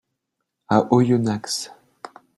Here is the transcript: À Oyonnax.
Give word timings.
À 0.67 0.87
Oyonnax. 0.91 1.71